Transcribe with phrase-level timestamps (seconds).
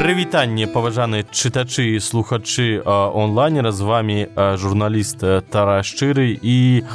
[0.00, 3.68] прывітанне паважаныя чытачы і слухачы онлайнера.
[3.68, 5.20] З вами журналіст
[5.52, 6.88] тара шчыры і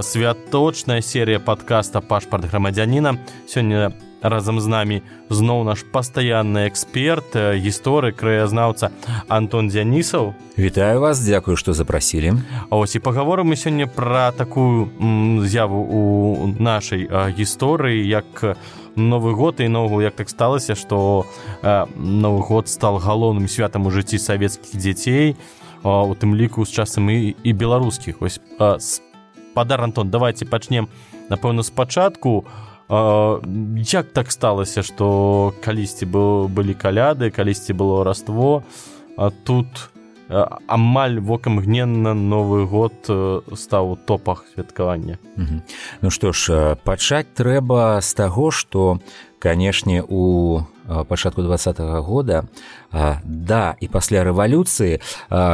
[0.00, 3.92] святочная серія подкаста пашпарт грамадзяніна сёння
[4.22, 4.96] разам з намі
[5.28, 8.90] зноў наш пастаянны эксперт гісторык краязнаўца
[9.28, 10.34] Антон дзянісаў.
[10.58, 12.40] Вітаю вас дзякую што запрасілі.
[12.70, 14.88] Ось і пагаворым мы сёння пра такую
[15.44, 16.02] з'яву у
[16.58, 18.56] нашай гісторыі як
[18.96, 21.26] новы год і новую як так сталася што
[21.62, 25.36] новы год стал галоўным святам у жыцці савецкіх дзяцей
[25.84, 28.22] у тым ліку з часам і і беларускіх.
[28.22, 28.40] Ось
[28.80, 30.88] спадар Антон давайте пачнем
[31.28, 32.44] напэўна спачатку у
[32.88, 38.62] як так сталася што калісьці быў былі каляды калісьці было раство
[39.44, 39.90] тут
[40.66, 42.94] амаль вокамгненна новы год
[43.54, 45.18] стаў у топах святкавання?
[46.02, 48.98] Ну што ж пачаць трэба з таго што
[49.38, 50.62] канешне у
[51.08, 52.44] пачатку два -го года
[53.24, 55.00] да і пасля рэвалюцыі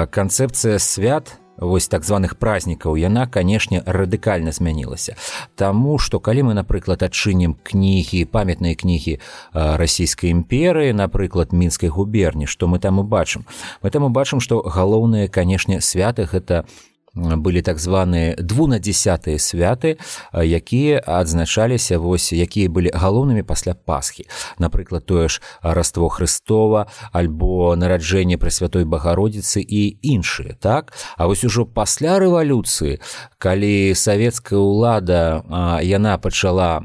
[0.08, 5.16] канцэпцыя свят вось так званых празднікаў яна канешне радыкальна змянілася.
[5.54, 9.18] Таму што калі мы напрыклад адчынім кнігі памятныя кнігі
[9.54, 13.46] расійскай імперыі напрыклад мінскай губерні што мы там убачым
[13.82, 16.66] мы там убачым што галоўнае канешне святых это
[17.14, 20.00] былі так званыя двунадзясятыя святы
[20.32, 24.24] якія адзначаліся вось якія былі галоўнымі пасля пасхі.
[24.58, 30.92] Напрыклад тое ж раство Христова альбо нараджэнне пры святой багародзіцы і іншыя так?
[31.16, 33.00] А вось ужо пасля рэвалюцыі
[33.36, 35.44] калі савецкая ўлада
[35.84, 36.80] яна пачала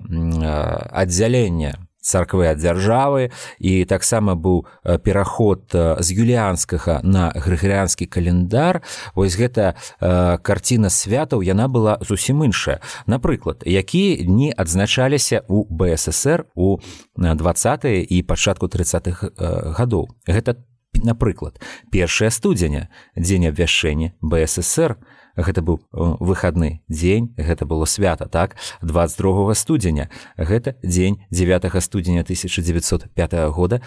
[0.92, 3.30] аддзялення царквы ад дзяржавы.
[3.60, 4.64] І таксама быў
[5.04, 12.80] пераход з юліанскага на грыгорыанскі календар вось гэта карціна святаў яна была зусім іншая.
[13.06, 16.80] Напрыклад якія дні адзначаліся у бСр у
[17.18, 19.36] 20 і пачатку 30х
[19.76, 20.08] гадоў?
[20.28, 20.64] Гэта
[21.04, 21.60] напрыклад
[21.92, 28.58] першая студзеня дзень абвяшчэння бСр у гэта быў выхадны дзень гэта было свята так?
[28.82, 30.10] 22 студзеня.
[30.38, 33.82] Гэта дзень 9 студзеня 1905 года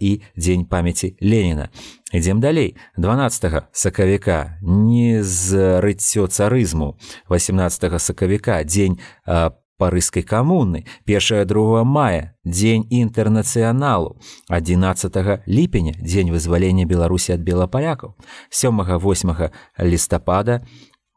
[0.00, 1.68] і дзень памяці Леніна.
[2.12, 2.76] Ідзем далей.
[2.96, 4.58] 12 сакавіка.
[4.62, 6.98] Не з рыццё царызму.
[7.30, 8.64] 18 сакавіка.
[8.64, 14.14] Дзень по парыскай камуны 1 2 мая дзень інтэрнацыяналу
[14.46, 18.14] 11 ліпеня дзень вызвалення беларусі ад белапалякаў
[18.50, 19.50] 7 8
[19.82, 20.62] лістапада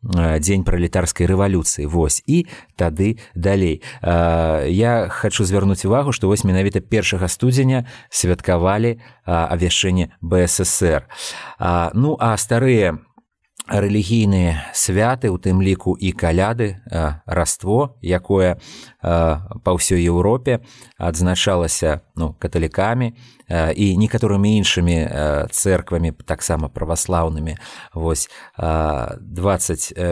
[0.06, 1.86] дзень пралетарскай рэвалюцыі.
[1.90, 2.46] Вось і
[2.78, 3.82] тады далей.
[4.02, 11.10] Я хочу звярнуць увагу што вось менавіта першага студзеня святкавалі авяшэнне бСр
[11.94, 13.02] ну а старыя
[13.68, 16.82] рэлігійныя святы у тым ліку і каляды
[17.26, 18.62] раство якое
[19.02, 20.62] па ўсёй Еўропе
[20.98, 23.18] адзначалася ну каталікамі
[23.50, 24.98] і некаторымі іншымі
[25.50, 27.58] цэрквамі таксама праваслаўнымі.
[27.94, 30.06] Вось 25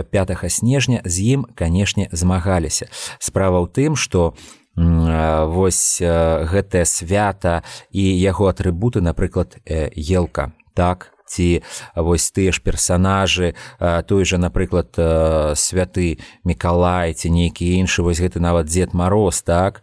[0.50, 2.90] снежня з ім канешне змагаліся.
[3.20, 4.34] Справа ў тым што
[4.74, 7.62] вось гэтае свята
[7.94, 9.62] і яго атрыбуты напрыклад
[9.94, 10.52] елка.
[10.74, 11.66] Так ці
[11.98, 14.94] вось тыя ж персанажы той жа напрыклад
[15.58, 19.82] святы мікалай ці нейкі іншы вось гэты нават дзед мароз так?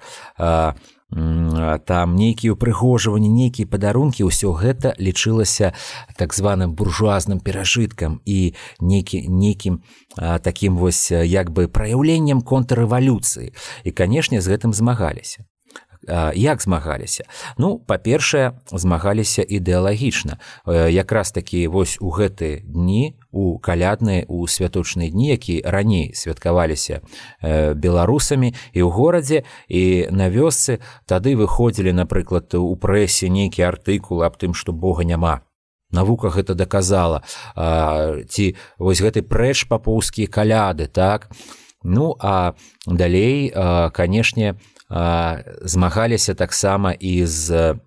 [1.10, 5.74] Там нейкія ўпрыгожванні нейкія падарункі ўсё гэта лічылася
[6.14, 9.82] так званым буржуазным перажыткам і нейкі нейкім
[10.14, 13.50] такім вось як бы праяўленнем контррэвалюцыі.
[13.82, 15.50] І канешне з гэтым змагаліся
[16.34, 17.24] як змагаліся?
[17.58, 20.38] Ну па-першае змагаліся ідэалагічна.
[20.88, 27.00] Якраз такі вось у гэтыя дні у калядныя у святочныя дні які раней святкаваліся
[27.74, 34.40] беларусамі і ў горадзе і на вёсцы тады выходзілі напрыклад у прэсе нейкі артыкул аб
[34.40, 35.44] тым што бога няма.
[35.90, 37.22] Навука гэта даказала.
[37.54, 41.30] Ці вось гэты прэч папоўскія каляды так
[41.82, 42.52] ну а
[42.86, 43.50] далей
[43.92, 44.54] канешне
[44.88, 47.78] змагаліся таксама і з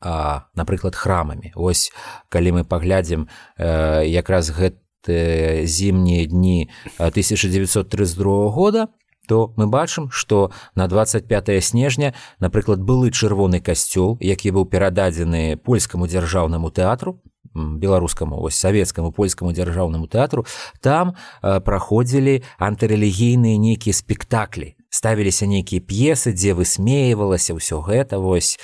[0.00, 1.52] напрыклад храмамі.
[1.54, 1.92] Ось
[2.28, 3.28] калі мы паглядзім
[3.58, 8.88] якраз гэты зімнія дні 1932 года
[9.28, 16.08] то мы бачым што на 25 снежня напрыклад былы чырвоны касцёл які быў перададзены польскаму
[16.08, 17.20] дзяржаўнаму тэатру
[17.54, 20.46] беларускаму ось савецкаму польскаму дзяржаўнаму тэатру
[20.80, 28.58] там праходзілі антырэлігійныя нейкія спектаклі ставіліся нейкія п'есы дзе высмейвалася ўсё гэта вось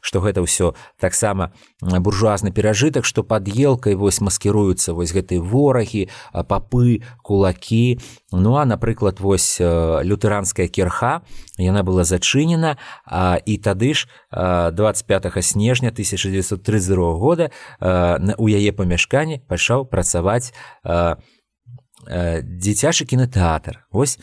[0.00, 7.02] што гэта ўсё таксама буржуазны перажытак што пад елкай вось маскіруюцца вось гэтай ворагі папы
[7.24, 7.98] кулакі.
[8.32, 11.24] Ну а напрыклад вось лютэранская кірха
[11.56, 12.76] яна была зачынена
[13.44, 17.50] і тады ж 25 снежня 1932 года
[18.36, 20.52] у яе памяшканні пачаў працаваць
[22.06, 23.84] дзіцячы кінотэатр.
[23.90, 24.18] Ось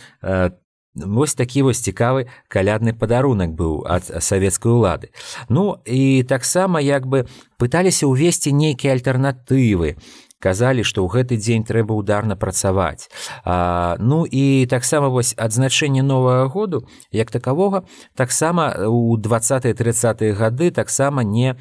[1.05, 5.13] Вось такі вось цікавы калядны падарунак быў ад савецкай улады.
[5.49, 7.27] Ну і таксама як бы
[7.61, 9.97] пыталіся ўвесці нейкія альтэрнатывы.
[10.38, 13.09] Казалі, што ў гэты дзень трэба ударна працаваць.
[13.41, 21.23] А, ну і таксама вось адзначэнне новага году як такавога таксама у 20-30 гады таксама
[21.23, 21.57] не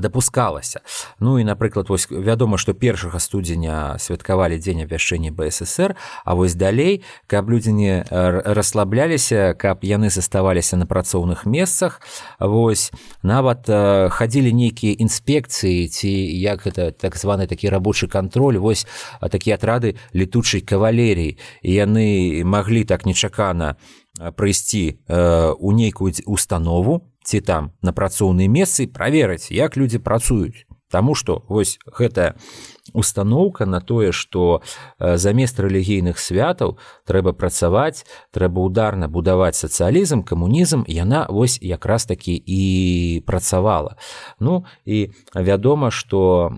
[0.00, 0.80] дапускалася
[1.20, 7.02] ну і напрыклад вось вядома што першага студзеня святкавалі дзень абвяшчэння бСр а вось далей
[7.26, 12.00] каб людзі не расслабляліся каб яны заставаліся на працоўных месцах.
[12.40, 12.92] Вось
[13.22, 13.66] нават
[14.12, 18.86] хадзілі нейкія інспекцыі ці як гэта так званы такі рабочы кантроль вось
[19.20, 23.76] такія атрады летучай кавалерій яны маглі так нечакана
[24.18, 24.98] прыйсці
[25.58, 30.64] у нейкую установу ці там на працоўныя месцы праверыць як людзі працуюць.
[30.88, 32.32] Таму што вось гэтая
[32.92, 34.62] установка на тое што
[34.98, 43.22] замест рэлігійных святаў трэба працаваць трэба ударна будаваць сацыялізм камунізм яна вось якраз такі і
[43.26, 43.96] працавала.
[44.40, 46.50] Ну і вядома што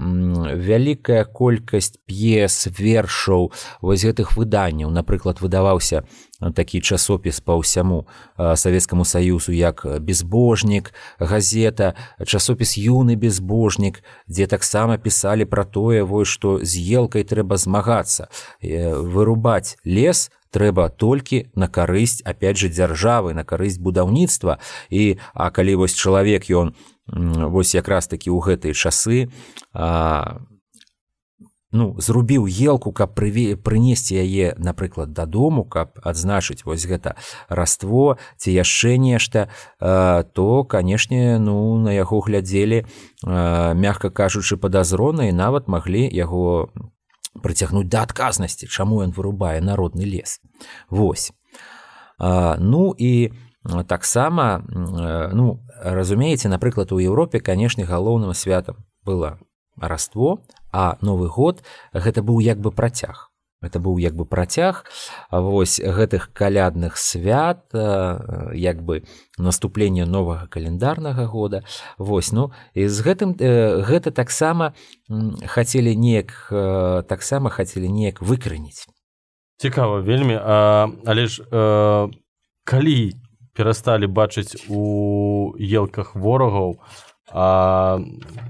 [0.54, 6.06] вялікая колькасць п'ес вершаў вось гэтых выданняў напрыклад выдаваўся
[6.40, 8.06] такі часопіс па ўсяму
[8.38, 11.94] савецкаму саюзу як безбожнік газета
[12.24, 18.28] часопіс юны безбожнік дзе таксама пісалі пра тое вось што з елкай трэба змагацца
[18.60, 24.58] вырубаць лес трэба толькі на карысць опять же дзяржавы на карысць будаўніцтва.
[24.90, 26.74] І а калі вось чалавек ён
[27.06, 29.30] вось якраз такі ў гэтыя часы
[29.74, 30.42] а,
[31.72, 37.16] ну зрубіў елку каб прыве прынесці яе напрыклад дадому каб адзначыць вось гэта
[37.48, 42.86] раство ці яшчэ нешта то канешне ну на яго глядзелі
[43.22, 46.70] мягка кажучы падазрона і нават маглі яго
[47.38, 50.40] прыцягнуць да адказнасці чаму ён вырубае народны лес.
[50.90, 51.32] Вось.
[52.18, 53.32] Ну і
[53.86, 59.38] таксама ну разумееце напрыклад у Еўропе канешне галоўным святам было
[59.76, 60.40] раство
[60.72, 61.62] а новы год
[61.92, 63.30] гэта быў як бы працяг.
[63.60, 64.88] Это быў як бы працяг.
[65.30, 67.68] Вось гэтых калядных свят
[68.54, 69.04] як бы
[69.36, 71.64] наступлення новага календарнага года.
[71.98, 74.72] Вось ну і з гэтым гэта таксама
[75.44, 76.48] хацелі неяк
[77.06, 78.88] таксама хацелі неяк выкранніць
[79.60, 80.40] цікава вельмі.
[80.42, 82.08] А, але ж а,
[82.64, 83.12] калі
[83.52, 86.80] перасталі бачыць у елках ворагаў
[87.32, 88.00] а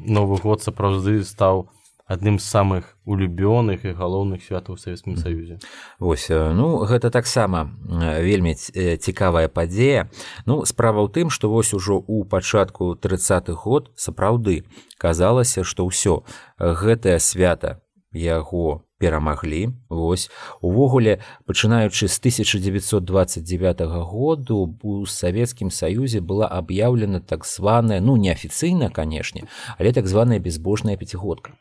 [0.01, 1.69] новы год сапраўды стаў
[2.11, 5.63] адным з самых улюбёных і галоўных святаў савецкім саюзе.
[6.03, 7.71] Вось ну гэта таксама
[8.19, 10.11] вельмі цікавая падзея.
[10.43, 14.67] Ну справа ў тым што вось ужо у пачатку тридцатых год сапраўды
[14.99, 16.27] казалася што ўсё
[16.59, 17.79] гэтае свята
[18.11, 19.73] яго перамаглі.
[19.89, 20.31] Вось.
[20.61, 21.19] Увогуле
[21.49, 29.49] пачынаючы з 1929 году у савецкім саюзе была аб'яўлена так званая ну неафіцыйна канешне
[29.81, 31.57] але так званая безбожная пяцігодка.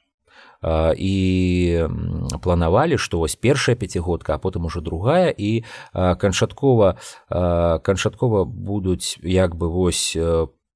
[1.00, 1.16] І
[2.44, 5.64] планавалі што вось першая пяцігодка а потым ужо другая і
[5.96, 7.00] канчаткова
[7.80, 10.20] канчаткова будуць як бы вось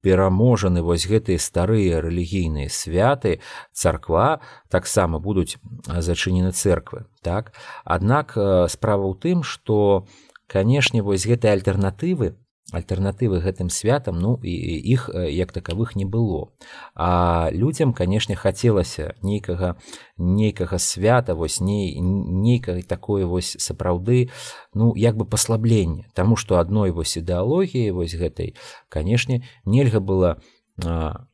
[0.04, 3.40] пераможаны вось гэтыя старыя рэлігійныя святы
[3.72, 5.56] царква таксама будуць
[5.88, 7.56] зачынены церквы так?
[7.88, 8.36] Аднак
[8.68, 10.04] справа ў тым што
[10.46, 12.36] канешне вось гэтай альтэрнатывы
[12.72, 16.52] альтэрнатывы гэтым святам ну і іх як такавых не было.
[16.94, 19.76] А людзям канешне хацелася нейкага
[20.16, 24.30] нейкага свята вось не нейкай такое вось сапраўды
[24.72, 26.08] ну як бы паслаблення.
[26.14, 28.56] Таму што адной вось ідэалогіі вось гэтай
[28.88, 30.40] канешне нельга было
[30.82, 31.26] а,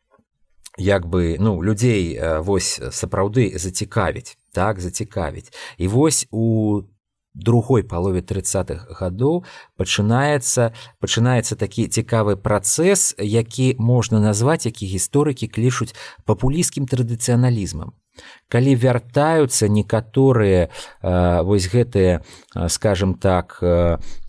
[0.77, 5.53] як бы ну людзей вось сапраўды зацікавіць так зацікавіць.
[5.79, 6.83] І вось у
[7.35, 9.45] другой палове 30х гадоў
[9.77, 15.95] пачынаецца пачынаецца такі цікавы працэс які можна назваць які гісторыкі клічуць
[16.27, 17.95] папулійскім традыцыяналізмам
[18.51, 20.69] калі вяртаюцца некаторыя
[21.47, 22.23] вось гэтыя
[22.69, 23.59] скажем так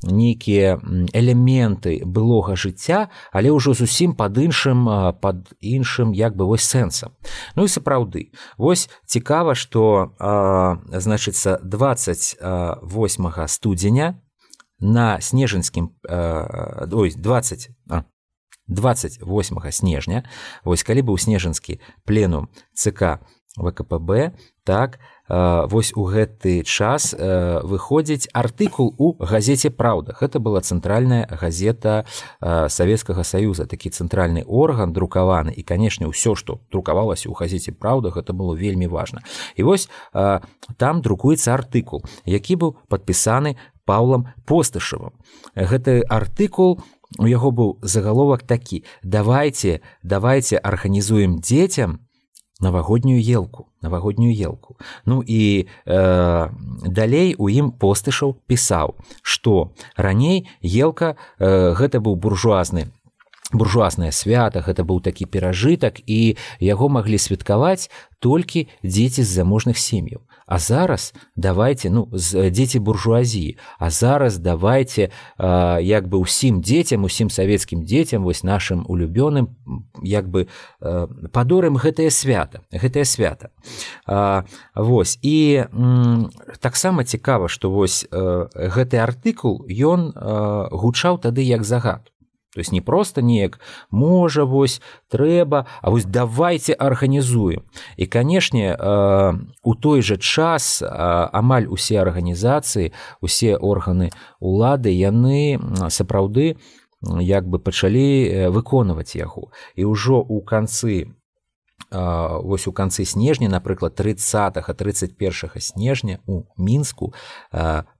[0.03, 0.77] нейкія
[1.13, 4.85] элементы былога жыцця але ўжо зусім пад іншым
[5.21, 7.17] пад іншым як бы вось сэнсам.
[7.55, 10.13] Ну і сапраўды вось цікава што
[10.91, 14.21] значыцца 28 студзеня
[14.81, 18.03] на снежанскім ой 20 а,
[18.67, 20.23] 28 снежня
[20.63, 23.19] вось калі быў снежанскі пленум ЦК
[23.57, 24.31] ВКПБ
[24.63, 32.05] так вось у гэты час выходзіць артыкул у газеце праўда гэта была цэнтральная газета
[32.41, 35.51] савецкага саюза такі цэнтральны орган друкаваны.
[35.51, 39.23] І канешне ўсё што друкавалася ў газеце праўда гэта было вельмі важна.
[39.55, 43.55] І вось там друкуецца артыкул які быў падпісаны
[43.85, 45.15] паўлам постышавым
[45.55, 46.79] гэты артыкул
[47.19, 51.99] у яго быў загаловак такі давайте давайте арганізуем дзецям
[52.61, 54.77] навагоднюю елку навагоднюю елку.
[55.05, 56.49] Ну і э,
[56.85, 62.93] далей у ім постышаў пісаў что раней елка э, гэта быў буржуазны
[63.51, 67.89] буржуазнае свята гэта быў такі перажытак і яго маглі святкаваць
[68.19, 70.21] толькі дзеці з заможных сем'яў
[70.51, 75.07] А зараз давайте ну з дзеці буржуазіі А зараз давайте
[75.39, 79.55] э, як бы ўсім дзецям усім савецкім дзецям вось нашим улюбёным
[80.03, 80.51] як бы
[80.83, 83.55] э, падорым гэтае свята гэтае свята.
[84.03, 84.43] Э,
[84.75, 85.63] Вось і
[86.59, 92.11] таксама цікава што вось э, гэты артыкул ён э, гучаў тады як загад
[92.53, 97.61] то есть не просто неяк можа вось трэба А вось давайте арганізуем
[97.97, 102.91] і канешне э, у той жа час э, амаль усе арганізацыі
[103.21, 106.57] усе органы улады яны сапраўды
[107.01, 109.49] як бы пачалі выконваць яго.
[109.75, 111.09] І ўжо у канцы
[111.91, 117.13] вось у канцы снежня напрыклад 30 31 снежня у мінску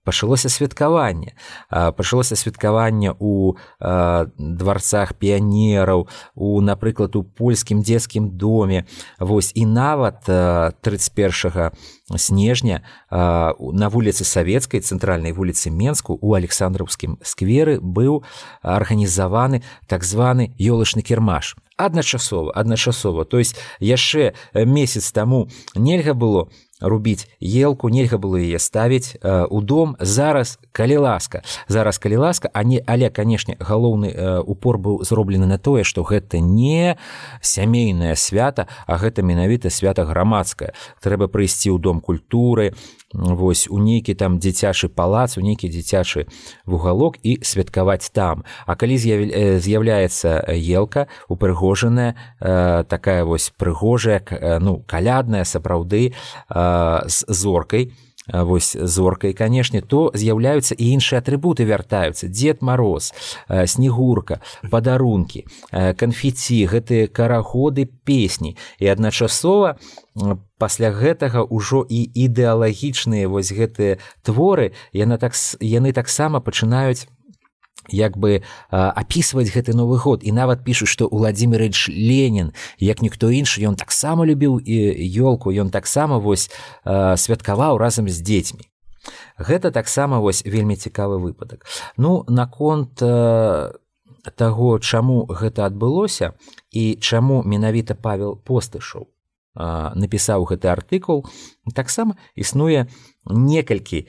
[0.04, 1.34] пачалося святкаванне.
[1.70, 3.54] Пачалося святкаванне у
[4.36, 8.84] дворцах піянераў у напрыклад у польскім дзецкім доме.
[9.18, 11.70] Вось і нават 31
[12.16, 18.24] снежня на вуліцы савецкай цэнтральнай вуліцы менску у александраўскім скверы быў
[18.62, 21.56] арганізаваны так званы ёлачны кірмаш.
[21.76, 23.24] Адначасова адначасова.
[23.24, 26.48] То есть яшчэ месяц таму нельга было
[26.82, 29.96] рубіць елку нельга было яе ставіць э, у дом.
[30.00, 35.46] Зараз калі ласка зараз калі ласка а не але канешне галоўны э, упор быў зроблены
[35.46, 36.96] на тое што гэта не
[37.40, 40.74] сямейнае свята а гэта менавіта свята грамадскае.
[41.00, 42.74] Трэба прыйсці ў дом культуры
[43.12, 46.26] вось у нейкі там дзіцячы палац у нейкі дзіцячы
[46.66, 48.44] вугалок і святкаваць там.
[48.66, 54.24] А калі з'яўляецца елка упрыгожаная э, такая вось прыгожая
[54.60, 56.14] ну калядная сапраўды
[57.06, 57.92] з зоркай
[58.28, 62.28] вось зоркай канешне то з'яўляюцца і іншыя атрыбуты вяртаюцца.
[62.30, 63.10] Дзед мороз
[63.48, 68.56] снегурка падарункі канфеці гэтыя карагоды песні.
[68.78, 69.78] І адначасова
[70.58, 77.10] пасля гэтага ўжо і ідэалагічныя вось гэтыя творы яна так яны таксама пачынаюць
[77.88, 80.20] як бы апісваць гэты новы год.
[80.22, 84.76] І нават пішуць што владимирыч ленин як ніхто іншы ён таксама любіў і
[85.18, 86.50] ёлку ён таксама вось
[86.84, 88.68] святкаваў разам з дзецьмі.
[89.38, 91.66] Гэта таксама вось вельмі цікавы выпадак.
[91.96, 93.02] Ну наконт
[94.30, 96.38] таго чаму гэта адбылося
[96.70, 99.10] і чаму менавіта павел постышаў
[99.54, 101.26] напісаў гэты артыкул
[101.74, 102.86] таксама існуе
[103.26, 104.06] некалькі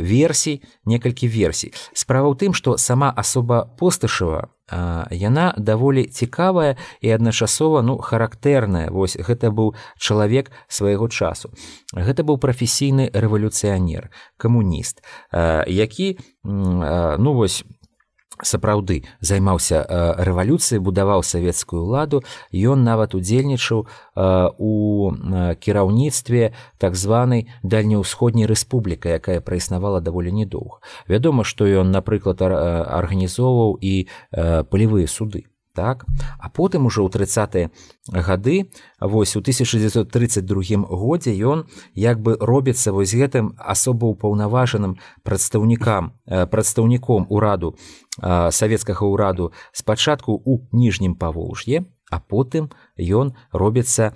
[0.00, 1.72] версій некалькі версій.
[1.92, 4.48] Справа ў тым што сама асоба постышава
[5.10, 8.90] яна даволі цікавая і адначасова ну характэрная.
[8.90, 11.54] Вось гэта быў чалавек свайго часу.
[11.94, 15.02] Гэта быў прафесійны рэвалюцыянер камуніст
[15.66, 17.64] які ну вось
[18.42, 23.88] сапраўды займаўся э, рэвалюцыяй будаваў савецкую ладу ён нават удзельнічаў э,
[24.58, 24.72] у
[25.12, 30.80] э, кіраўніцтве так званай дальнеўсходняй рэспубліка якая праіснавала даволі недоўга.
[31.08, 35.46] Вядома што ён напрыклад арганізоўваў і палявыя суды
[35.76, 36.08] так?
[36.40, 37.70] А потым ужо ў тридцатые
[38.08, 40.08] гады вось у 1932
[40.88, 47.76] годзе ён як бы робіцца вось гэтым асоба ўпаўнаважаным прадстаўнікам прадстаўніком ураду
[48.16, 54.12] савецкага ўраду спачатку у ніжнім паволж'е а потым ён робіцца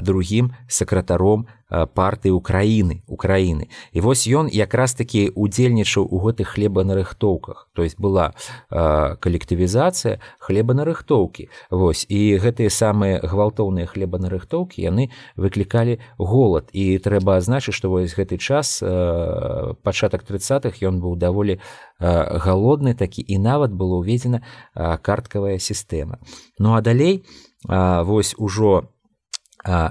[0.00, 3.68] другім сакратаром партыі Украіны Украіны.
[3.92, 7.68] І вось ён якраз такі удзельнічаў у гэтых хлебанарыхтоўках.
[7.74, 8.32] То есть была
[8.70, 11.50] калектывізацыя хлебанарыхтоўкі.
[11.70, 16.70] Вось і гэтыя самыя гвалтоўныя хлебанарыхтоўкі яны выклікалі голад.
[16.72, 18.80] І трэба азначыць што вось гэты час
[19.82, 21.60] пачатак 30х ён быў даволі
[22.00, 24.40] галодны такі і нават было ўведзена
[24.72, 26.16] карткавая сістэма.
[26.58, 27.26] Ну а далей
[27.68, 28.88] вось ужо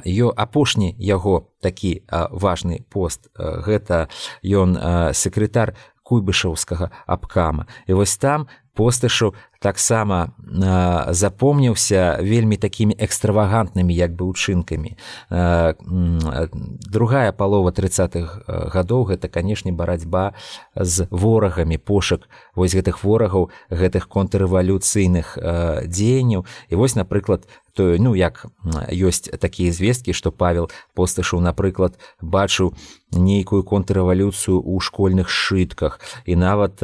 [0.05, 3.29] ё апошні яго такі важны пост.
[3.37, 4.09] Гэта
[4.43, 7.67] ён секретар куйбышаўскага абкама.
[7.87, 14.93] І вось там постышаў таксама э, запомніўся вельмі такімі экстравагантнымі як бы учынкамі.
[15.33, 15.73] Э,
[16.85, 20.37] другая палова тридцатых гадоў гэта канешне барацьба
[20.75, 26.45] з ворагамі пошук вось гэтых ворагаў гэтых контррэвалюцыйных э, дзеянняў.
[26.69, 28.45] І вось напрыклад то ну як
[28.89, 30.65] ёсць такія звесткі што павел
[30.97, 32.73] постышаў напрыклад бачыў
[33.13, 36.81] нейкую контррэвалюцыю ў школьных шытках і нават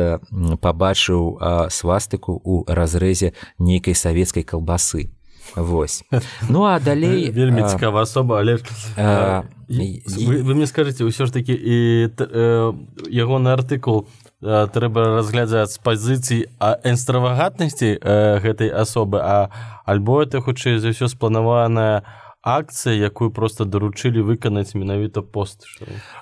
[0.61, 1.41] пабачыў
[1.83, 5.11] свастыку у разрэзе нейкай савецкай калбасы.
[5.55, 6.03] Вось.
[6.49, 8.57] Ну а далей вельмі цікава асоба але
[8.95, 11.77] а, вы, вы мне скажаце ўсё ж такі і
[13.11, 14.07] ягоны артыкул
[14.39, 17.99] трэба разглядаць з пазіцый а энстравагатнасці
[18.39, 19.51] гэтай асобы а
[19.83, 25.63] альбо это хутчэй за ўсё спланаваная а акцыя якую просто даручылі выканаць менавіта пост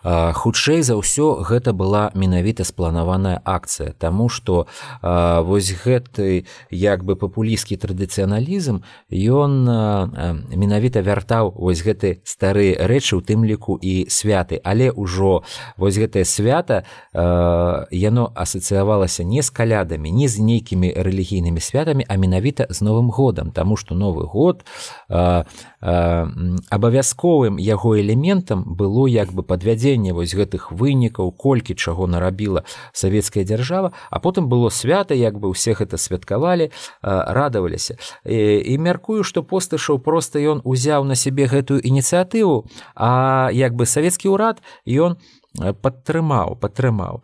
[0.06, 4.70] хутчэй за ўсё гэта была менавіта спланаваная акцыя Таму што
[5.02, 9.52] вось гэты як бы папулісцкі традыцыяналізм ён
[10.54, 14.62] менавіта вяртаў вось гэты старыя рэчы у тым ліку і святы.
[14.64, 15.42] Але ўжо
[15.78, 16.86] вось гэтае свята
[17.90, 23.50] яно асацыявалася не з калядамі не з нейкімі рэлігійнымі святамі а менавіта з новым годам
[23.50, 24.62] Таму што новы год
[25.10, 25.50] а,
[26.70, 32.64] абавязковым яго элементам было як бы падвядзенне вось гэтых вынікаў колькі чаго нарабіла
[32.94, 37.98] савецкая дзяржава а потым было свята як бы ўсе гэта святкавалі радаваліся.
[38.26, 43.86] І, і мяркую што постышаў просто ён узяў на сябе гэтую ініцыятыву а як бы
[43.86, 45.18] савецкі ўрад ён
[45.58, 47.24] падтрымаў падтрымаў.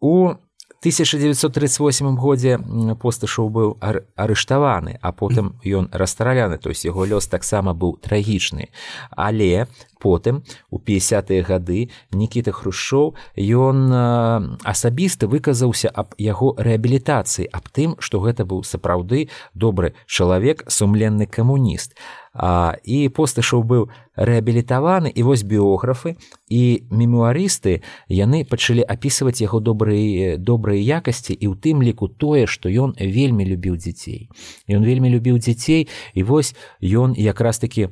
[0.00, 0.34] У
[0.80, 2.56] 1938 годзе
[2.96, 3.68] постышоў быў
[4.16, 8.72] арыштаваны а потым ён расстраляны то есть яго лёс таксама быў трагічны.
[9.12, 9.68] Але
[10.00, 18.24] потым у 50-тые гады нікіта хрушоў ён асабіста выказаўся аб яго рэабілітацыі аб тым што
[18.24, 21.92] гэта быў сапраўды добры чалавек сумленны камуніст
[22.34, 26.16] а, і постышаў быў рэабілітаваны і вось біографы
[26.48, 32.70] і мемуарысты яны пачалі апісваць яго добрыя добрыя якасці і ў тым ліку тое што
[32.70, 34.30] ён вельмі любіў дзяцей
[34.70, 37.90] ён вельмі любіў дзяцей і вось ён якраз таки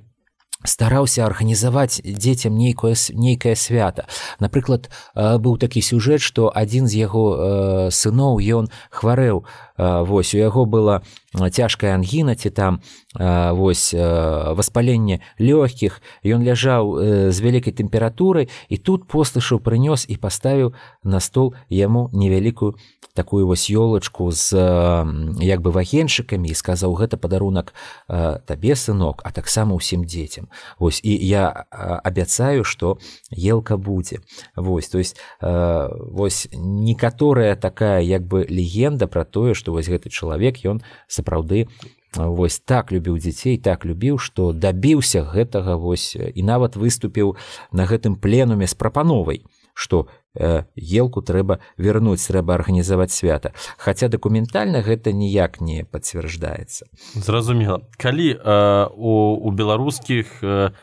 [0.65, 4.07] стараўся арганізаваць дзецям нейкое нейкае свята
[4.43, 9.47] напрыклад быў такі сюжэт што адзін з яго сыноў ён хварэў
[9.79, 11.01] вось у яго была
[11.33, 12.81] цяжкая ангіна ці там
[13.15, 16.03] вось васпаленне лёгкіх.
[16.25, 22.77] Ён ляжаў з вялікай тэмпературай і тут постышаў прынёс і паставіў на стол яму невялікую
[23.19, 24.55] такую вось ёлачку з
[25.43, 27.75] як бы вагеншыкамі і сказаў гэта падарунак
[28.47, 30.47] табе сынок а таксама ўсім дзецям
[30.79, 31.67] Вось і я
[32.07, 32.99] абяцаю што
[33.35, 34.23] елка будзе.
[34.55, 40.65] Вось то есть вось некаторая такая як бы легенда про тое што вось гэты чалавек
[40.65, 41.69] ён сапраўды
[42.17, 47.37] вось так любіў дзяцей так любіў што дабіўся гэтага вось і нават выступіў
[47.73, 49.45] на гэтым пленуме з прапановай
[49.79, 53.55] што э, елку трэба вернуць трэба арганізаваць свята.
[53.79, 57.87] Хаця дакументальна гэта ніяк не пацвярждаецца зразумела.
[57.95, 60.75] Калі э, у, у беларускіх э,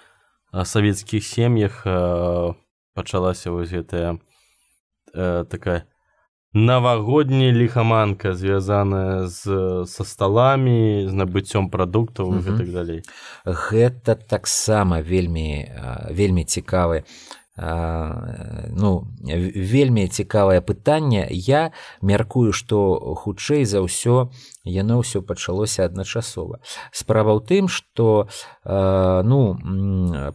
[0.63, 2.53] савецкіх сем'ях э,
[2.95, 4.15] пачалася вось гэтая
[5.11, 5.83] э, такая
[6.55, 9.43] навагодняя ліхаманка звязаная з
[9.91, 13.01] са сталамі з набыццём прадуктаў і так далей
[13.43, 15.67] гэта таксама вельмі
[16.15, 17.03] вельмі цікавы
[17.57, 21.27] ну вельмі цікавае пытанне.
[21.31, 24.27] Я мяркую што хутчэй за ўсё
[24.65, 26.59] яно ўсё пачалося адначасова.
[26.91, 28.27] Справа ў тым што
[28.67, 29.39] ну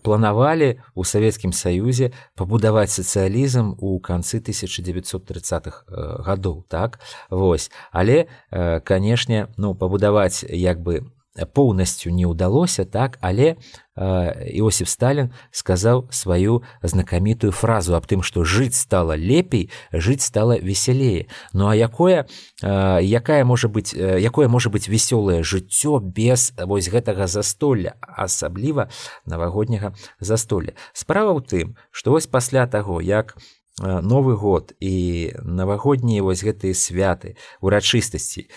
[0.00, 5.85] планавалі у савецкім саюзе пабудаваць сацыялізм у канцы 1930х
[6.24, 7.04] гадоў так?
[7.28, 7.70] Вось.
[7.92, 11.04] Але канешне ну пабудаваць як бы
[11.46, 13.57] поўнасцю не ўдалося так але
[14.00, 21.29] Іосиф Сталін сказаў сваю знакамітую фразу аб тым што жыць стала лепей жыць стала весялее
[21.53, 22.26] ну а якое
[22.62, 28.88] якая можа быть якое можа быть вясёлае жыццё без вось гэтага застолля асабліва
[29.26, 30.72] навагодняга застолля?
[30.92, 36.76] Справа ў тым што вось пасля таго як у новы год і навагоднія вось гэтыя
[36.76, 38.48] святы урачыстасці.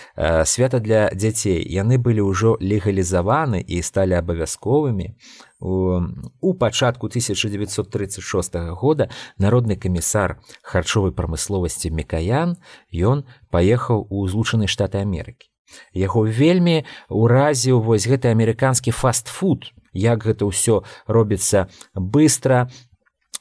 [0.46, 1.64] Свята для дзяцей.
[1.64, 5.16] Яны былі ўжо легалізаваны і сталі абавязковымі.
[5.64, 9.10] У пачатку 1936 года
[9.40, 12.60] народны камісар харчовай прамысловасці мекаян
[12.92, 15.48] ён паехаў у злучаныя штаты Амерыкі.
[15.96, 19.72] Яго вельмі ўразіў вось гэты амерыканскі фастфуд.
[19.94, 22.68] Як гэта ўсё робіцца быстро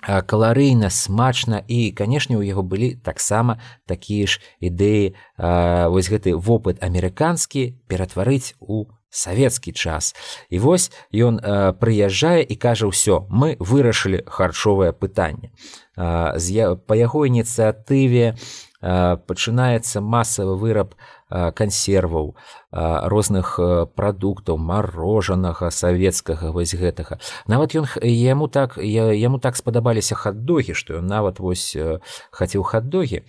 [0.02, 5.14] каларыйна смачна і канешне у яго былі таксама такія ж ідэі.
[5.38, 10.16] Вось гэты вопыт амерыканскі ператварыць у савецкі час.
[10.48, 11.38] І вось ён
[11.78, 15.52] прыязджае і кажа ўсё мы вырашылі харчовае пытанне
[15.94, 18.40] па яго ініцыятыве
[18.82, 20.94] пачынаецца масавы выраб
[21.30, 22.34] кансерваў
[23.08, 23.54] розных
[23.94, 27.22] прадуктаў марожанага савецкага вось гэтага.
[27.46, 31.76] Нават ён яму так яму так спадабаліся хат-догі што ён нават вось
[32.34, 33.22] хацеў хат-догі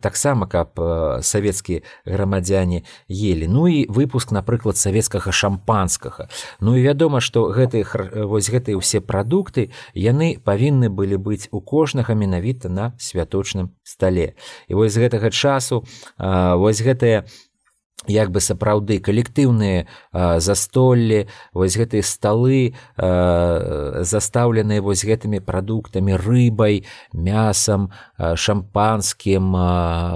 [0.00, 0.78] таксама каб
[1.20, 3.46] савецкія грамадзяне ели.
[3.46, 6.28] Ну і выпуск напрыклад савецкага шампанскага
[6.60, 7.84] ну і вядома што гэтыя
[8.26, 14.34] вось гэтыя ўсе прадукты яны павінны былі быць у кожнага менавіта на святочным стале
[14.68, 15.84] і вось з гэтага часу
[16.18, 17.26] вось гэтыя
[18.08, 19.86] як бы сапраўды калектыўныя
[20.38, 29.52] застоллі вось гэтыя сталы застаўленыя вось гэтымі прадуктамі рыбай мясам шампанскім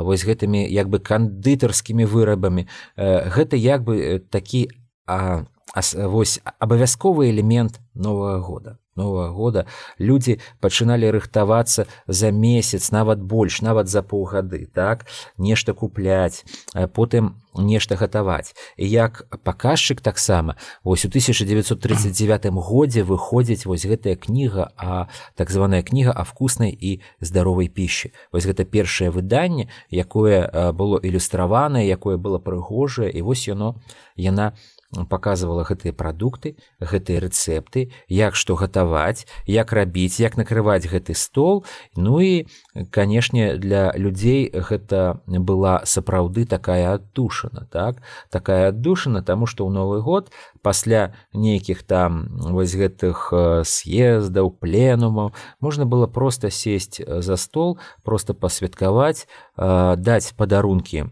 [0.02, 2.66] вось гэтымі як бы кандытарскімі вырабамі.
[2.96, 4.68] Гэта як бы такі
[5.06, 9.66] а, вось абавязковы элемент новага года нового года.
[10.00, 15.06] Людзі пачыналі рыхтавацца за месяц нават больш нават за паўгады так?
[15.38, 16.44] Нешта купляць
[16.92, 24.72] потым нешта гатаваць і як паказчык таксама вось у 1939 годзе выходзіць вось гэтая кніга
[24.76, 31.00] а так званая кніга о вкуснай і здаровай піші вось гэта першае выданне якое было
[31.00, 33.80] ілюстраванае якое было прыгожае і вось яно
[34.16, 41.12] яна у показывала гэтыя прадукты гэтыя рэцэпты як што гатаваць як рабіць як накрываць гэты
[41.14, 41.64] стол.
[41.96, 42.48] Ну і
[42.90, 48.00] канешне для людзей гэта была сапраўды такая аддушана так?
[48.30, 50.32] Такая аддушана таму што ў новы год
[50.62, 53.28] пасля нейкіх там вось гэтых
[53.66, 61.10] съездаў пленумаў можна было просто сесть за стол просто пасвяткаваць даць падарункі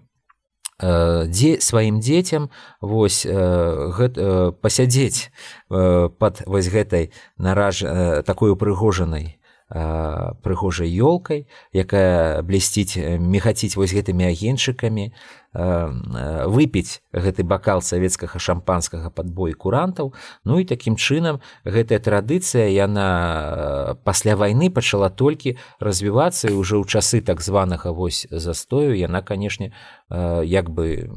[0.81, 5.31] дзе сваім дзецям вось гэта пасядзець
[5.69, 7.85] пад вось гэтай нараж
[8.27, 9.39] такой упрыгожанай
[9.75, 15.11] прыгожай ёлкай якая блісціць мехаціць вось гэтымі агеньчыкамі
[15.55, 20.15] выпіць гэты бакал савецкага шампанскага падбой курантаў.
[20.45, 26.87] Ну і такім чынам гэтая традыцыя яна пасля вайны пачала толькі развівацца і ўжо ў
[26.87, 29.75] часы так званага вось застою яна канешне
[30.11, 31.11] як бы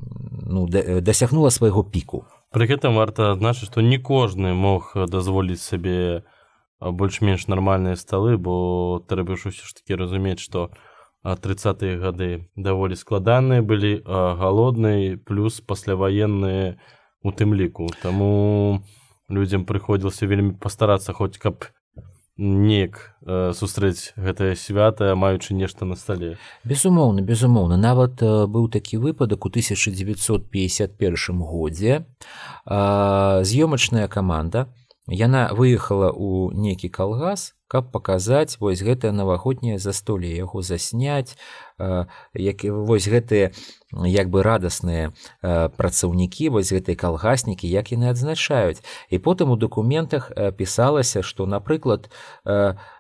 [0.46, 2.26] ну дасягнула свайго піку.
[2.50, 6.26] Пры гэтым варта адзначыць што не кожны мог дазволіць сабе
[6.80, 10.70] больш-менш нармальныя сталы бо трэба ж усё ж такі разумець што
[11.24, 16.78] тридцатые гады даволі складаныя былі галодныя плюс пасляваенныя
[17.24, 17.90] у тым ліку.
[18.02, 18.84] Таму
[19.28, 21.66] людзям прыходзілася вельмі пастарацца хоць каб
[22.38, 23.18] неяк
[23.58, 26.38] сустрэць гэтае свята маючы нешта на стале.
[26.64, 27.82] Безумоўна безумоўна.
[27.82, 32.06] Нават быў такі выпадак у 1951 годзе
[32.70, 34.70] з'ёмачная каманда
[35.08, 41.36] яна выехала ў нейкі калгас каб паказаць вось гэтае навагодняе застолле яго засняць
[41.80, 43.52] як вось гэтыя
[43.94, 48.84] як бы радасныя працаўнікі вось гэтай калгаснікі як яны адзначаюць.
[49.10, 52.10] І потым у дакументах пісалася што напрыклад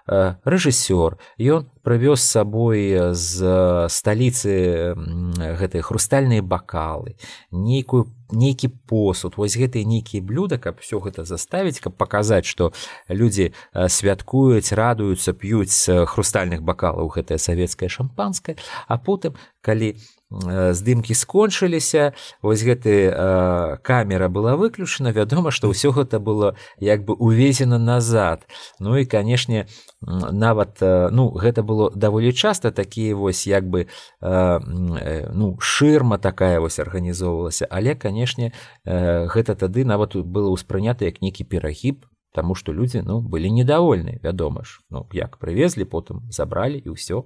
[0.07, 3.35] рэжысёр ён прывёз сабой з
[3.89, 4.95] сталіцы
[5.35, 7.19] гэтыя хрустальныя бакалы
[7.51, 12.71] нейкую нейкі посуд вось гэтыя нейкія блюда каб все гэта заставіць каб паказаць што
[13.07, 15.75] людзі святкуюць радуюцца п'юць
[16.07, 18.55] хрустальных бакалаў гэтае савецкае шампанскае
[18.88, 19.95] а потым калі
[20.30, 22.12] здымкі скончыліся
[22.43, 23.15] вось гэты
[23.80, 28.43] камера была выключана вядома што ўсё гэта было як бы увезена назад.
[28.80, 29.67] Ну і канешне
[30.03, 33.88] нават ну гэта было даволі часта такія вось як бы
[34.19, 37.67] ну шырма такая вось арганізоўвалася.
[37.71, 38.51] Але канешне
[38.86, 42.03] гэта тады нават было ўспрынята як нейкі перагіб
[42.38, 44.77] Таму што людзі ну былі недовольны вядома ж.
[44.93, 47.25] Ну як прывезлі потым забралі і ўсё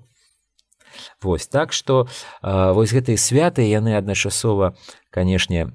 [1.21, 1.47] Вось.
[1.47, 2.07] Так што
[2.41, 4.75] вось гэтыя святы яны адначасова
[5.09, 5.71] канешне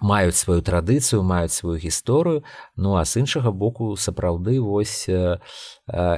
[0.00, 2.42] маюць сваю традыцыю маюць сваю гісторыю.
[2.76, 5.06] Ну а з іншага боку сапраўды вось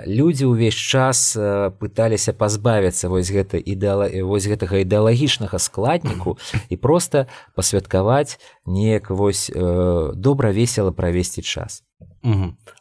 [0.07, 1.35] людзі ўвесь час
[1.83, 6.39] пыталіся пазбавіцца вось гэта ідэала вось гэтага ідэалагічнага складніку
[6.71, 7.27] і просто
[7.59, 11.83] пасвяткаваць неяк вось добра весела правесці час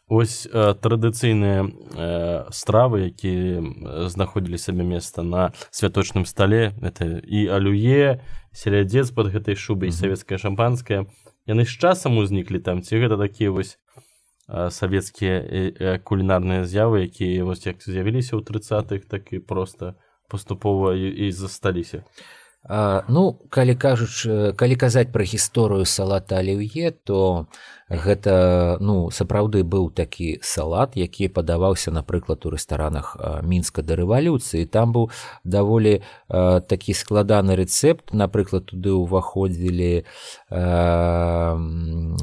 [0.06, 8.22] ось э, традыцыйныя э, стравы якія знаходзілі сабе места на святочным стале это і алюе
[8.52, 10.00] селядзец под гэтай шубай mm -hmm.
[10.00, 11.06] савецкае шампанскае
[11.46, 13.78] яны з часам узніклі там ці гэта такія вось
[14.70, 19.94] савецкія кулінарныя з'явы якія вось як з'явіліся ў тридцатых так і просто
[20.28, 22.04] паступова і засталіся
[22.64, 27.50] А, ну калі кажучы калі казаць пра гісторыю салата аліўе то
[27.92, 34.64] гэта ну сапраўды быў такі салат які падаваўся напрыклад у рэстаранах мінска да рэвалюцыі.
[34.66, 35.10] Там быў
[35.44, 38.16] даволі а, такі складаны рэцэпт.
[38.16, 40.08] Напрыклад туды ўваходзілі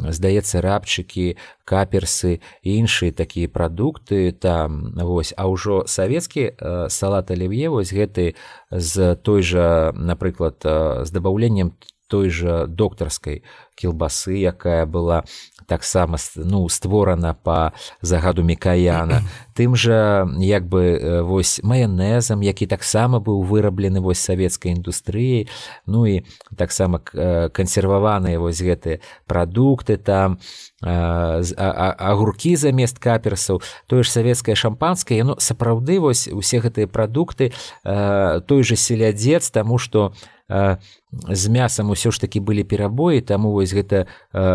[0.09, 4.31] здаецца рабчыкі каперсы іншыя такія прадукты.
[4.33, 6.57] Там вось а ўжо савецкі
[6.89, 8.33] салат аліве вось гэты
[8.71, 11.77] з той жа напрыклад з дабаўленнем
[12.09, 13.43] той жа доктарскай
[13.79, 15.23] кілбасы якая была
[15.69, 19.23] таксама ну створана по загаду мікаяна.
[19.55, 25.47] Тым жа як бы вось маянезам які таксама быў выраблены вось савецкай індустрыяй
[25.85, 26.25] ну і
[26.57, 30.39] таксама кансерваваныя вось гэтыя прадукты там
[30.81, 35.21] агуркі замест каперсаў тое ж савецкае шампанскае.
[35.21, 40.13] Яно сапраўды вось усе гэтыя прадукты той же селядзец таму што
[40.49, 44.07] з мясам усё ж такі былі перабоі таму вось гэта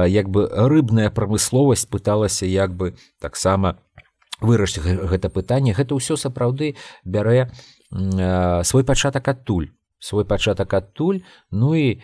[0.08, 3.78] як бы рыбная прамысловасць пыталася як бы таксама
[4.40, 5.72] вырашыць гэта пытанне.
[5.72, 7.50] Гэта ўсё сапраўды бярэ
[8.64, 9.70] свой пачатак адтуль.
[10.04, 11.24] Свой пачатак адтуль.
[11.50, 12.02] Ну і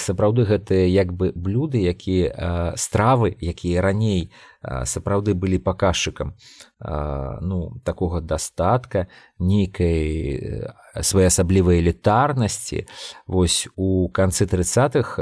[0.00, 6.32] сапраўды гэтыя як бы блюды якія стравы якія раней сапраўды былі паказчыкам
[6.80, 12.86] ну такога дастатка нейкай своеасаблівай элітарнасці.
[13.26, 15.18] Вось у канцы тридцатых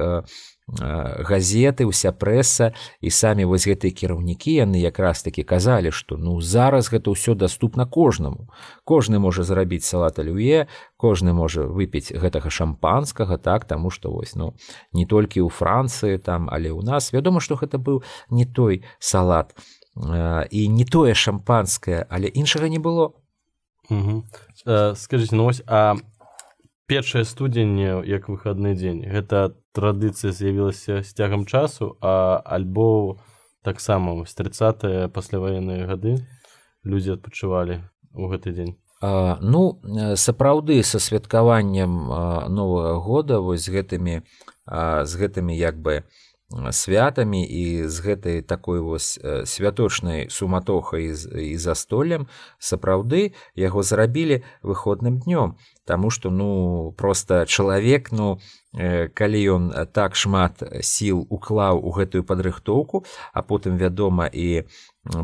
[0.80, 6.88] газеты уся прэса і самі вось гэтыя кіраўнікі яны якраз такі казалі што ну зараз
[6.88, 8.48] гэта ўсё доступна кожнаму.
[8.85, 14.56] Кожны можа зрабіць салат алюе кожны можа выпіць гэтага шампанскага так таму што вось ну
[14.92, 17.12] не толькі ў францыі там але ў нас.
[17.12, 19.52] Вядома што гэта быў не той салат
[19.96, 23.12] і не тое шампанскае але іншага не было.
[24.96, 26.00] Скажите ну вось а
[26.92, 29.00] першае студзень як выхадны дзень.
[29.09, 33.16] Гэта традыцыя з'явілася з цягам часу а альбо
[33.64, 36.20] таксама з 30 пасляваенныя гады
[36.85, 37.81] людзі адпачывалі
[38.12, 38.76] у гэты дзень.
[39.00, 39.81] А, ну
[40.20, 42.12] сапраўды са святкаваннем
[42.52, 44.20] новага года вось гэтымі
[44.68, 46.05] а, з гэтымі як бы
[46.52, 52.28] святамі і з гэтай такой вось святочнай суматохай і застоллем
[52.61, 58.38] сапраўды яго зрабілі выходным днём Таму што ну просто чалавек ну
[58.73, 64.64] калі ён так шмат сіл уклаў у гэтую падрыхтоўку а потым вядома і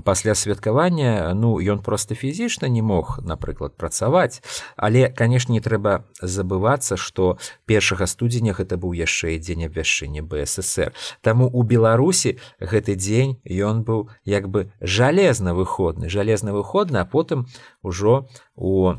[0.05, 4.43] пасля святкавання ну ён просто фізічна не мог напрыклад працаваць.
[4.77, 10.93] Але канешне не трэба забывацца што першага студзеня гэта быў яшчэ дзень абвяшчэння бСр
[11.23, 17.47] Таму у беларусі гэты дзень ён быў як бы жалезна выходны жалезна выходны а потым
[17.83, 18.99] ужо у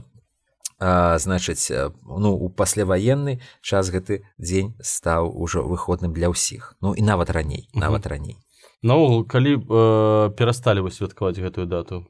[0.79, 1.71] значыць
[2.03, 6.75] ну у пасляваенны час гэты дзень стаў ужо выходным для ўсіх.
[6.81, 8.39] Ну і нават раней нават раней.
[8.81, 12.07] Наогул калі э, перасталі вы святкаваць гэтую дату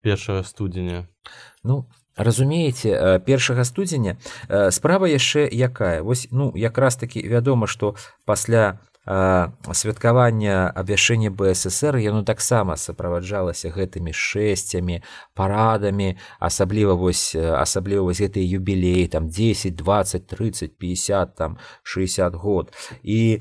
[0.00, 1.08] першага студзеня?
[1.64, 4.18] Ну разумееце першага студзеня
[4.70, 6.02] справа яшчэ якая.
[6.02, 15.04] Вось ну якраз таки вядома што пасля святкавання абвяшэння бСр яно таксама суправаджалася гэтымі шэсцямі
[15.36, 22.72] парадамі асабліва вось асабліва вось гэтыя юбілеі там 10 20 30 50 там 60 год.
[23.02, 23.40] І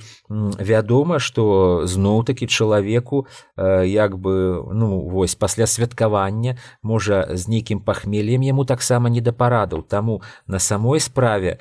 [0.59, 8.43] вядома што зноў такі чалавеку як бы ну вось пасля святкавання можа з нейкім пахмелем
[8.43, 9.87] яму таксама не да парадаў.
[9.87, 11.59] Таму на самой справе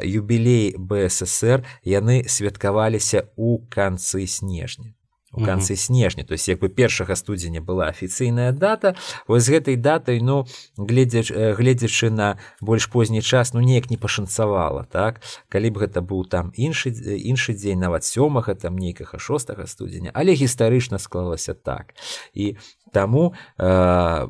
[0.00, 4.94] юбілей бСр яны святкаваліся у у канцы снежня.
[5.32, 6.24] У канцы снежня.
[6.24, 8.94] То есть як бы першага студзеня была афіцыйная дата
[9.26, 15.22] вось гэтай датай ну гледзяч гледзячы на больш позні час ну неяк не пашанцавала так?
[15.48, 20.12] Калі б гэта быў там іншы іншы дзень нават сёмага там нейкага шостага студзеня.
[20.14, 21.96] Але гістарычна склалася так.
[22.34, 22.58] І
[22.92, 24.28] таму э,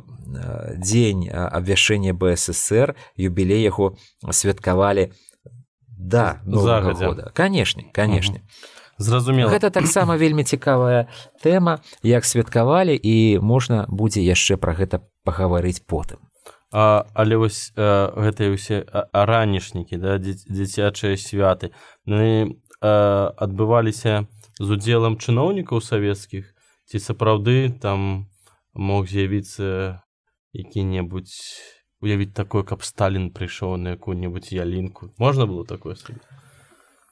[0.79, 3.98] дзень абвяшэння бСр юбілей яго
[4.31, 5.12] святкавалі
[5.98, 7.31] да загадзя.
[7.35, 8.38] канешне канешне.
[8.38, 11.09] Uh -huh зразумела гэта таксама вельмі цікавая
[11.42, 16.18] тэма як святкавалі і можна будзе яшчэ пра гэта пагаварыць потым.
[16.72, 21.76] А, але вось гэтыя ўсе ранішнікі да дзіцячыя святы.
[22.83, 24.26] Адбываліся
[24.59, 26.48] з удзелам чыноўнікаў савецкіх
[26.88, 28.26] ці сапраўды там
[28.74, 30.02] мог з'явіцца
[30.57, 31.38] які-небудзь
[32.02, 35.12] уявіць такое каб сталін прыйшоў на якую-небудзь ялінку.
[35.18, 36.24] Можна было такое сказать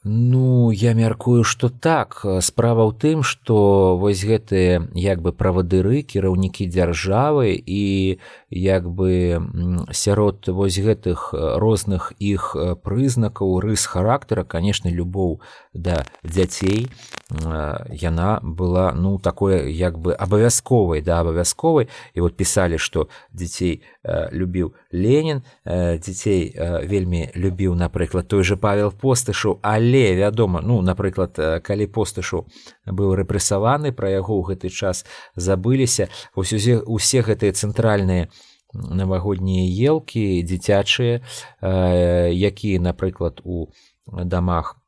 [0.02, 2.24] Ну я мяркую што так.
[2.40, 8.16] Справа ў тым што вось гэтыя як бы правадыры кіраўнікі дзяржавы і
[8.48, 9.44] як бы
[9.92, 15.44] сярод вось гэтых розных іх прызнакаў рыс характара канешне любоў
[15.76, 16.88] да дзяцей
[17.28, 21.92] яна была ну такое як бы абавязковай да абавязковай.
[22.16, 26.56] І вот пісалі што дзяцей любіў Ленін дзяцей
[26.88, 32.46] вельмі любіў напрыклад той же павел постышаў але вядома ну напрыклад калі постышу
[32.86, 35.04] быў рэпрэсаваны пра яго ў гэты час
[35.36, 38.32] забыліся усе, усе гэтыя цэнтральныя
[38.72, 41.20] навагоднія елкі дзіцячыя
[41.60, 43.68] якія напрыклад у
[44.06, 44.80] дамах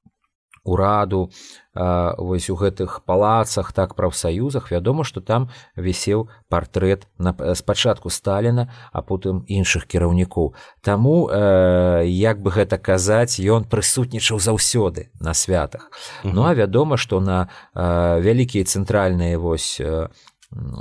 [0.64, 1.30] ураду
[1.74, 9.02] вось у гэтых палацах так прафсаюзах вядома што там вісеў партрэт на спачатку сталіна а
[9.02, 10.54] потым іншых кіраўнікоў.
[10.82, 15.90] Таму э, як бы гэта казаць ён прысутнічаў заўсёды на святах.
[16.24, 20.08] Ну а вядома што на э, вялікія цэнтральныя вось э,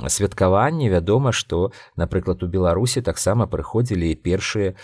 [0.08, 4.76] святкаванні вядома што напрыклад у беларусі таксама прыходзілі першыя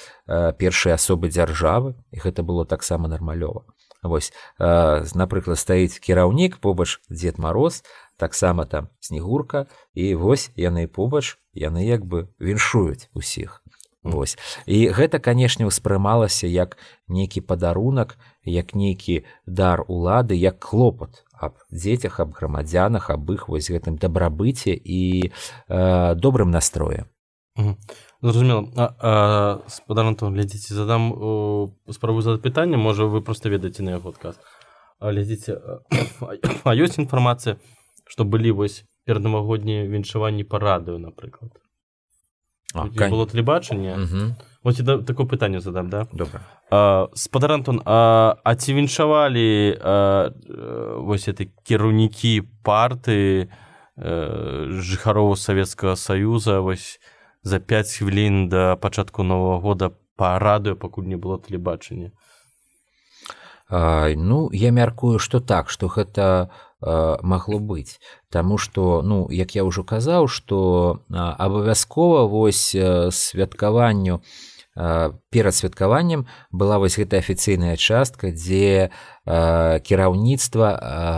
[0.56, 3.68] першыя асобы дзяржавы і гэта было таксама нармалёва
[4.02, 7.82] Вось э, напрыклад стаіць кіраўнік побач дзед мороз
[8.16, 13.62] таксама там снегурка і вось яны побач яны як бы віншуюць усіх.
[14.02, 14.38] Вось.
[14.66, 16.78] І гэта канешне ўспрымалася як
[17.10, 18.14] нейкі падарунак
[18.46, 24.78] як нейкі дар улады як клопат аб дзецях аб грамадзянах аб іх вось гэтым дабрабыце
[24.78, 27.10] і э, добрым настроем
[28.22, 28.62] зразумела.
[29.68, 31.10] Спадар Антон глядзіце задам
[31.90, 34.38] спрабую задаць пытанне можа вы просто ведаеце на яго адказ
[35.00, 35.58] глядзіце
[36.64, 37.58] а ёсць інфармацыя
[38.08, 41.52] што былі вось пераднамагоднія віншаванні па радыё напрыклад?
[42.74, 43.96] Было тэлебачанне
[44.62, 46.06] ось такое пытанне задам да?
[47.14, 49.78] Спадар Антон а, а ці віншавалі
[51.06, 53.48] вось этой кіраўнікі парты
[53.96, 56.98] жыхароў савецкага саюза вось
[57.42, 62.12] за 5 хвілін да пачатку нового года па радыё пакуль не было тэлебачання.
[63.70, 68.00] Ну я мяркую что так что гэта а, магло быць.
[68.30, 74.22] Таму что ну як я ўжо казаў что абавязкова вось святкаванню
[75.30, 78.90] перад святкаваннем была вось гэта афіцыйная частка дзе
[79.26, 80.66] кіраўніцтва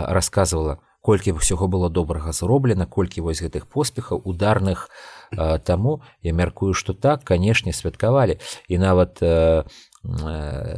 [0.09, 4.89] рассказывала колькі ўсяго было добрага зроблена колькі вось гэтых поспехаў ударных
[5.37, 8.39] таму я мяркую што так канешне святкавалі.
[8.67, 9.21] І нават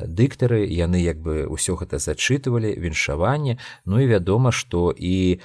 [0.06, 3.58] дыктары яны як бы ўсё гэта зачытывалі віншаванне.
[3.86, 5.42] Ну і вядома што і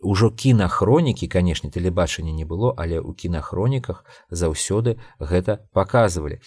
[0.00, 6.40] ўжо кінахронікі канешне тэлебачання не было але ў кінахроніках заўсёды гэта паказвалі.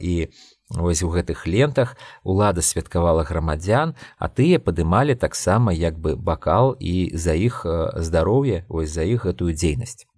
[0.00, 0.28] І
[0.68, 7.14] Вось у гэтых лентах улада святкавала грамадзян, а тыя падымалі таксама як бы бакал і
[7.14, 7.62] за іх
[7.94, 10.10] здароўе вось за іх гэтую дзейнасць.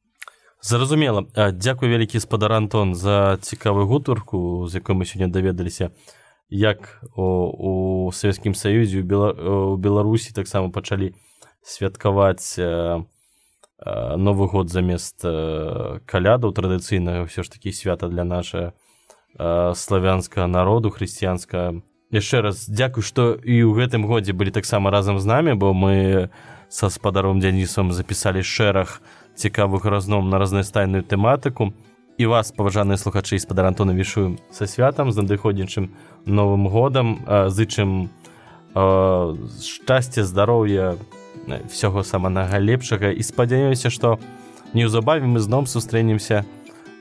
[0.63, 5.91] Зразумела, дзякуй вялікі спадар Антон за цікавую гутарку, з якой мы сёння даведаліся,
[6.51, 11.15] як у, у савецкім саюзе у Беларусі таксама пачалі
[11.63, 12.59] святкаваць
[14.19, 15.23] новы год замест
[16.07, 17.31] калядаў традыцыйнага.
[17.31, 18.75] Ўсё ж такі свята для нашай
[19.37, 21.79] Э, славянскага народу хрысціянска
[22.11, 26.33] яшчэ раз дзякуй што і ў гэтым годзе былі таксама разам з намі бо мы
[26.73, 28.99] са спадаром дзянісом запісалі шэраг
[29.39, 31.73] цікавых разном на разнастайную тэматыку
[32.19, 35.95] і вас паважаныя слухачы спадар антона вішую са святам з надыходзячым
[36.27, 38.11] новым годам э, зычым
[38.75, 40.99] э, шчасця здароўя
[41.71, 44.19] всяго саманага лепшага і спадзяюся што
[44.75, 46.45] неўзабаве мы зноў сустрэнемся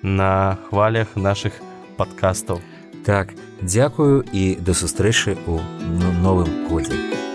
[0.01, 1.53] на хвалях наших
[1.97, 2.61] падкастаў.
[3.05, 5.57] Так, дзякую і да сустрэчы ў
[6.21, 7.26] новым годзе.